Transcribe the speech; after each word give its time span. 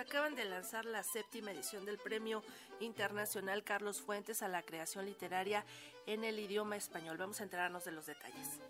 acaban 0.00 0.34
de 0.34 0.44
lanzar 0.46 0.84
la 0.86 1.02
séptima 1.02 1.52
edición 1.52 1.84
del 1.84 1.98
Premio 1.98 2.42
Internacional 2.80 3.62
Carlos 3.62 4.00
Fuentes 4.00 4.42
a 4.42 4.48
la 4.48 4.62
creación 4.62 5.04
literaria 5.04 5.64
en 6.06 6.24
el 6.24 6.38
idioma 6.38 6.76
español. 6.76 7.18
Vamos 7.18 7.40
a 7.40 7.44
enterarnos 7.44 7.84
de 7.84 7.92
los 7.92 8.06
detalles. 8.06 8.60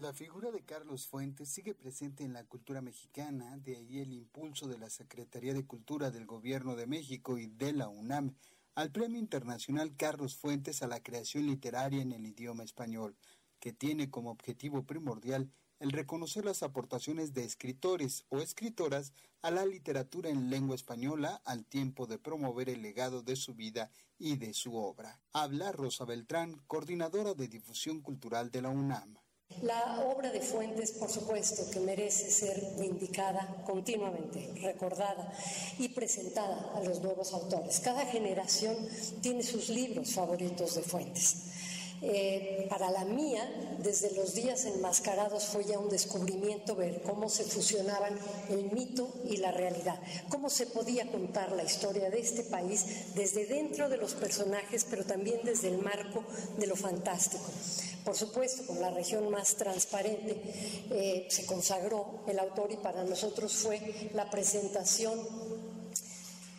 La 0.00 0.12
figura 0.12 0.50
de 0.50 0.60
Carlos 0.60 1.06
Fuentes 1.06 1.48
sigue 1.48 1.74
presente 1.74 2.24
en 2.24 2.34
la 2.34 2.44
cultura 2.44 2.82
mexicana, 2.82 3.56
de 3.56 3.76
ahí 3.76 4.00
el 4.00 4.12
impulso 4.12 4.68
de 4.68 4.76
la 4.76 4.90
Secretaría 4.90 5.54
de 5.54 5.66
Cultura 5.66 6.10
del 6.10 6.26
Gobierno 6.26 6.76
de 6.76 6.86
México 6.86 7.38
y 7.38 7.46
de 7.46 7.72
la 7.72 7.88
UNAM 7.88 8.34
al 8.74 8.90
Premio 8.90 9.18
Internacional 9.18 9.94
Carlos 9.96 10.36
Fuentes 10.36 10.82
a 10.82 10.88
la 10.88 11.02
creación 11.02 11.46
literaria 11.46 12.02
en 12.02 12.12
el 12.12 12.26
idioma 12.26 12.64
español, 12.64 13.16
que 13.60 13.72
tiene 13.72 14.10
como 14.10 14.30
objetivo 14.30 14.84
primordial 14.84 15.50
el 15.78 15.92
reconocer 15.92 16.44
las 16.44 16.62
aportaciones 16.62 17.34
de 17.34 17.44
escritores 17.44 18.24
o 18.28 18.40
escritoras 18.40 19.12
a 19.42 19.50
la 19.50 19.66
literatura 19.66 20.30
en 20.30 20.50
lengua 20.50 20.74
española 20.74 21.40
al 21.44 21.64
tiempo 21.66 22.06
de 22.06 22.18
promover 22.18 22.68
el 22.68 22.82
legado 22.82 23.22
de 23.22 23.36
su 23.36 23.54
vida 23.54 23.90
y 24.18 24.36
de 24.36 24.54
su 24.54 24.76
obra. 24.76 25.20
Habla 25.32 25.72
Rosa 25.72 26.04
Beltrán, 26.04 26.62
coordinadora 26.66 27.34
de 27.34 27.48
difusión 27.48 28.00
cultural 28.00 28.50
de 28.50 28.62
la 28.62 28.70
UNAM. 28.70 29.18
La 29.62 30.00
obra 30.00 30.30
de 30.30 30.40
Fuentes, 30.40 30.92
por 30.92 31.10
supuesto, 31.10 31.70
que 31.70 31.80
merece 31.80 32.30
ser 32.30 32.60
vindicada 32.78 33.62
continuamente, 33.64 34.50
recordada 34.60 35.32
y 35.78 35.88
presentada 35.88 36.72
a 36.74 36.80
los 36.80 37.00
nuevos 37.00 37.32
autores. 37.32 37.80
Cada 37.80 38.04
generación 38.06 38.76
tiene 39.22 39.42
sus 39.42 39.68
libros 39.68 40.12
favoritos 40.12 40.74
de 40.74 40.82
Fuentes. 40.82 41.36
Eh, 42.06 42.66
para 42.68 42.90
la 42.90 43.06
mía, 43.06 43.48
desde 43.78 44.10
los 44.10 44.34
días 44.34 44.66
enmascarados 44.66 45.46
fue 45.46 45.64
ya 45.64 45.78
un 45.78 45.88
descubrimiento 45.88 46.76
ver 46.76 47.00
cómo 47.00 47.30
se 47.30 47.44
fusionaban 47.44 48.18
el 48.50 48.70
mito 48.72 49.08
y 49.24 49.38
la 49.38 49.52
realidad, 49.52 49.98
cómo 50.28 50.50
se 50.50 50.66
podía 50.66 51.10
contar 51.10 51.52
la 51.52 51.64
historia 51.64 52.10
de 52.10 52.20
este 52.20 52.42
país 52.42 53.14
desde 53.14 53.46
dentro 53.46 53.88
de 53.88 53.96
los 53.96 54.12
personajes, 54.12 54.86
pero 54.88 55.04
también 55.04 55.40
desde 55.44 55.68
el 55.68 55.78
marco 55.78 56.22
de 56.58 56.66
lo 56.66 56.76
fantástico. 56.76 57.44
Por 58.04 58.14
supuesto, 58.14 58.66
con 58.66 58.82
la 58.82 58.90
región 58.90 59.30
más 59.30 59.54
transparente 59.54 60.36
eh, 60.90 61.26
se 61.30 61.46
consagró 61.46 62.20
el 62.26 62.38
autor 62.38 62.70
y 62.70 62.76
para 62.76 63.02
nosotros 63.04 63.54
fue 63.54 63.80
la 64.12 64.28
presentación 64.28 65.18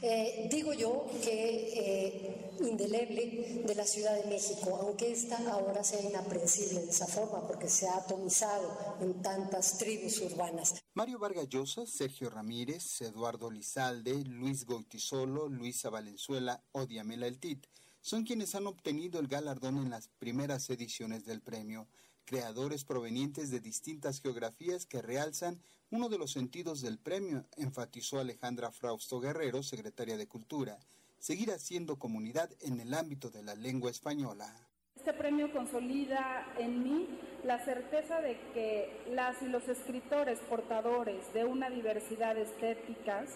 eh, 0.07 0.47
digo 0.51 0.73
yo 0.73 1.05
que 1.23 1.73
eh, 1.73 2.51
indeleble 2.59 3.63
de 3.65 3.75
la 3.75 3.85
Ciudad 3.85 4.15
de 4.21 4.29
México, 4.29 4.77
aunque 4.81 5.11
esta 5.11 5.37
ahora 5.51 5.83
sea 5.83 6.01
inaprensible 6.01 6.81
de 6.81 6.89
esa 6.91 7.07
forma 7.07 7.45
porque 7.47 7.67
se 7.67 7.87
ha 7.87 7.97
atomizado 7.97 8.97
en 9.01 9.21
tantas 9.21 9.77
tribus 9.77 10.21
urbanas. 10.21 10.75
Mario 10.93 11.19
Vargas 11.19 11.49
Llosa, 11.49 11.85
Sergio 11.85 12.29
Ramírez, 12.29 13.01
Eduardo 13.01 13.49
Lizalde, 13.49 14.23
Luis 14.25 14.65
Goitisolo, 14.65 15.49
Luisa 15.49 15.89
Valenzuela 15.89 16.63
o 16.71 16.85
Diamela 16.85 17.27
El 17.27 17.39
Tit 17.39 17.65
son 18.05 18.23
quienes 18.23 18.53
han 18.53 18.67
obtenido 18.67 19.19
el 19.19 19.27
galardón 19.27 19.77
en 19.77 19.89
las 19.89 20.09
primeras 20.19 20.69
ediciones 20.69 21.25
del 21.25 21.41
premio, 21.41 21.87
creadores 22.25 22.83
provenientes 22.83 23.51
de 23.51 23.59
distintas 23.59 24.21
geografías 24.21 24.85
que 24.85 25.01
realzan 25.01 25.61
uno 25.91 26.09
de 26.09 26.17
los 26.17 26.31
sentidos 26.31 26.81
del 26.81 26.97
premio, 26.97 27.45
enfatizó 27.57 28.19
Alejandra 28.19 28.71
Frausto 28.71 29.19
Guerrero, 29.19 29.63
secretaria 29.63 30.17
de 30.17 30.27
Cultura, 30.27 30.79
seguir 31.19 31.51
haciendo 31.51 31.97
comunidad 31.97 32.49
en 32.61 32.79
el 32.79 32.93
ámbito 32.93 33.29
de 33.29 33.43
la 33.43 33.55
lengua 33.55 33.91
española. 33.91 34.51
Este 34.95 35.13
premio 35.13 35.51
consolida 35.51 36.53
en 36.57 36.83
mí 36.83 37.07
la 37.43 37.63
certeza 37.63 38.21
de 38.21 38.39
que 38.53 39.03
las 39.11 39.41
y 39.41 39.45
los 39.45 39.67
escritores 39.67 40.39
portadores 40.49 41.31
de 41.33 41.45
una 41.45 41.69
diversidad 41.69 42.37
estéticas 42.37 43.29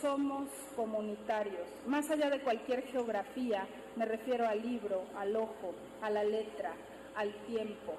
somos 0.00 0.48
comunitarios. 0.74 1.68
Más 1.86 2.08
allá 2.10 2.30
de 2.30 2.40
cualquier 2.40 2.82
geografía, 2.84 3.66
me 3.96 4.06
refiero 4.06 4.48
al 4.48 4.62
libro, 4.62 5.04
al 5.16 5.36
ojo, 5.36 5.74
a 6.00 6.08
la 6.08 6.24
letra, 6.24 6.72
al 7.14 7.34
tiempo. 7.46 7.94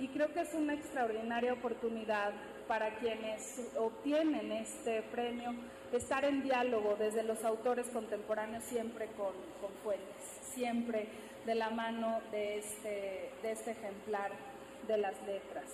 Y 0.00 0.08
creo 0.08 0.32
que 0.32 0.40
es 0.40 0.54
una 0.54 0.72
extraordinaria 0.72 1.52
oportunidad 1.52 2.32
para 2.66 2.98
quienes 3.00 3.60
obtienen 3.78 4.50
este 4.50 5.02
premio 5.02 5.54
estar 5.92 6.24
en 6.24 6.42
diálogo 6.42 6.96
desde 6.98 7.22
los 7.22 7.44
autores 7.44 7.86
contemporáneos 7.88 8.64
siempre 8.64 9.08
con, 9.12 9.34
fuentes, 9.82 10.24
siempre 10.54 11.06
de 11.44 11.54
la 11.54 11.68
mano 11.68 12.20
de 12.30 12.60
este, 12.60 13.30
de 13.42 13.52
este 13.52 13.72
ejemplar 13.72 14.32
de 14.88 14.96
las 14.96 15.14
letras. 15.26 15.66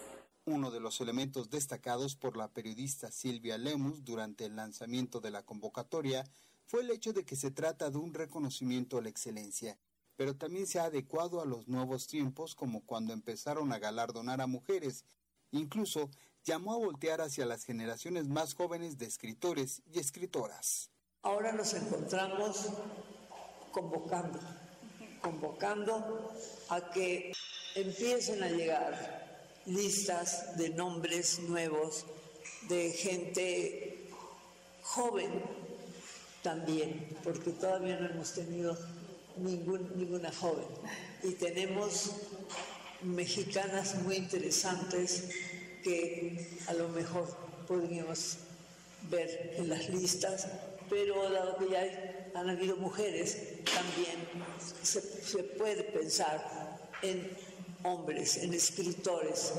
Uno 0.45 0.73
de 0.73 0.81
los 0.81 1.01
elementos 1.01 1.49
destacados 1.49 2.17
por 2.17 2.37
la 2.37 2.49
periodista 2.49 3.13
Silvia 3.13 3.59
Lemus 3.59 4.05
durante 4.05 4.47
el 4.47 4.57
lanzamiento 4.57 5.21
de 5.21 5.31
la 5.31 5.45
convocatoria 5.45 6.25
fue 6.67 6.81
el 6.81 6.91
hecho 6.91 7.13
de 7.13 7.25
que 7.25 7.37
se 7.37 7.53
trata 7.53 7.91
de 7.91 7.99
un 7.99 8.13
reconocimiento 8.13 8.99
a 8.99 9.03
la 9.03 9.09
excelencia, 9.09 9.79
pero 10.17 10.35
también 10.35 10.67
se 10.67 10.81
ha 10.81 10.85
adecuado 10.85 11.41
a 11.41 11.47
los 11.47 11.69
nuevos 11.69 12.07
tiempos 12.07 12.55
como 12.55 12.85
cuando 12.85 13.13
empezaron 13.13 13.73
a 13.73 13.79
galardonar 13.79 14.41
a 14.41 14.47
mujeres. 14.47 15.05
Incluso 15.53 16.11
llamó 16.45 16.75
a 16.75 16.79
voltear 16.79 17.21
hacia 17.21 17.47
las 17.47 17.65
generaciones 17.65 18.29
más 18.29 18.55
jóvenes 18.55 18.99
de 18.99 19.07
escritores 19.07 19.83
y 19.93 19.99
escritoras. 19.99 20.91
Ahora 21.23 21.53
nos 21.53 21.75
encontramos 21.75 22.69
convocando, 23.73 24.39
convocando 25.21 26.33
a 26.71 26.91
que 26.91 27.33
empiecen 27.75 28.43
a 28.43 28.49
llegar 28.49 29.27
listas 29.67 30.57
de 30.57 30.71
nombres 30.71 31.41
nuevos 31.41 32.07
de 32.69 32.91
gente 32.93 34.09
joven 34.83 35.43
también, 36.43 37.09
porque 37.25 37.51
todavía 37.51 37.99
no 37.99 38.09
hemos 38.09 38.33
tenido 38.33 38.79
ningún, 39.37 39.91
ninguna 39.97 40.33
joven. 40.33 40.67
Y 41.23 41.33
tenemos 41.33 42.13
mexicanas 43.03 43.97
muy 44.03 44.17
interesantes 44.17 45.31
que 45.83 46.59
a 46.67 46.73
lo 46.75 46.89
mejor 46.89 47.27
podríamos 47.69 48.39
ver 49.11 49.55
en 49.57 49.69
las 49.69 49.89
listas, 49.89 50.49
pero 50.89 51.31
dado 51.31 51.57
que 51.59 51.71
ya 51.71 52.31
han 52.35 52.51
habido 52.51 52.77
mujeres, 52.77 53.63
también 53.65 54.17
se, 54.83 55.01
se 55.01 55.43
puede 55.43 55.85
pensar 55.85 56.79
en 57.03 57.31
hombres, 57.83 58.39
en 58.39 58.53
escritores, 58.55 59.53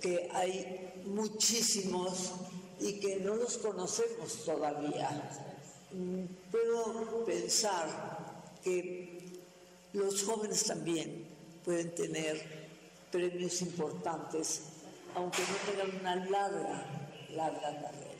que 0.00 0.28
hay 0.32 0.92
muchísimos 1.04 2.32
y 2.80 3.00
que 3.00 3.16
no 3.16 3.34
los 3.34 3.58
conocemos 3.58 4.44
todavía. 4.44 5.10
Mm, 5.92 6.24
puedo 6.50 7.24
pensar 7.24 8.17
los 9.92 10.22
jóvenes 10.24 10.64
también 10.64 11.26
pueden 11.64 11.94
tener 11.94 12.40
premios 13.10 13.62
importantes, 13.62 14.62
aunque 15.14 15.42
no 15.42 15.72
tengan 15.72 16.00
una 16.00 16.16
larga, 16.16 17.10
larga 17.30 17.82
carrera. 17.82 18.18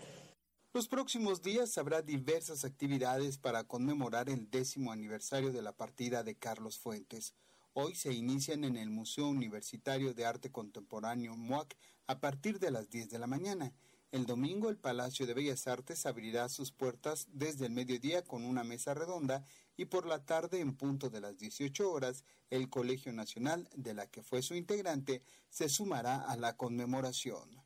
Los 0.74 0.86
próximos 0.86 1.42
días 1.42 1.76
habrá 1.78 2.02
diversas 2.02 2.64
actividades 2.64 3.38
para 3.38 3.64
conmemorar 3.64 4.28
el 4.28 4.50
décimo 4.50 4.92
aniversario 4.92 5.50
de 5.50 5.62
la 5.62 5.72
partida 5.72 6.22
de 6.22 6.36
Carlos 6.36 6.78
Fuentes. 6.78 7.34
Hoy 7.72 7.94
se 7.94 8.12
inician 8.12 8.64
en 8.64 8.76
el 8.76 8.90
Museo 8.90 9.28
Universitario 9.28 10.14
de 10.14 10.26
Arte 10.26 10.50
Contemporáneo 10.50 11.36
MUAC 11.36 11.76
a 12.06 12.20
partir 12.20 12.58
de 12.58 12.70
las 12.70 12.90
10 12.90 13.08
de 13.08 13.18
la 13.18 13.26
mañana. 13.26 13.72
El 14.10 14.24
domingo 14.24 14.70
el 14.70 14.78
Palacio 14.78 15.26
de 15.26 15.34
Bellas 15.34 15.66
Artes 15.66 16.06
abrirá 16.06 16.48
sus 16.48 16.72
puertas 16.72 17.28
desde 17.30 17.66
el 17.66 17.72
mediodía 17.72 18.24
con 18.24 18.42
una 18.44 18.64
mesa 18.64 18.94
redonda 18.94 19.44
y 19.76 19.84
por 19.84 20.06
la 20.06 20.24
tarde 20.24 20.60
en 20.60 20.74
punto 20.74 21.10
de 21.10 21.20
las 21.20 21.36
18 21.36 21.90
horas 21.90 22.24
el 22.48 22.70
Colegio 22.70 23.12
Nacional, 23.12 23.68
de 23.74 23.92
la 23.92 24.06
que 24.06 24.22
fue 24.22 24.40
su 24.40 24.54
integrante, 24.54 25.22
se 25.50 25.68
sumará 25.68 26.22
a 26.22 26.38
la 26.38 26.56
conmemoración. 26.56 27.62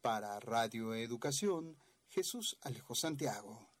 Para 0.00 0.40
Radio 0.40 0.92
Educación, 0.92 1.76
Jesús 2.08 2.58
Alejo 2.62 2.96
Santiago. 2.96 3.75